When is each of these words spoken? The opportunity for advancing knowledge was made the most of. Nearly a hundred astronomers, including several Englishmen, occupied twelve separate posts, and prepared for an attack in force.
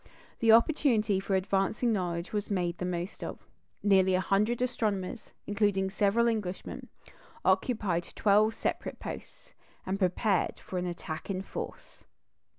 The 0.39 0.51
opportunity 0.51 1.19
for 1.19 1.35
advancing 1.35 1.93
knowledge 1.93 2.33
was 2.33 2.49
made 2.49 2.79
the 2.79 2.85
most 2.87 3.23
of. 3.23 3.45
Nearly 3.83 4.15
a 4.15 4.19
hundred 4.19 4.59
astronomers, 4.63 5.31
including 5.45 5.91
several 5.91 6.27
Englishmen, 6.27 6.89
occupied 7.45 8.11
twelve 8.15 8.55
separate 8.55 8.99
posts, 8.99 9.53
and 9.85 9.99
prepared 9.99 10.57
for 10.59 10.79
an 10.79 10.87
attack 10.87 11.29
in 11.29 11.43
force. 11.43 12.03